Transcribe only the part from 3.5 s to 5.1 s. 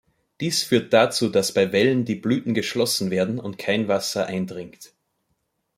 kein Wasser eindringt.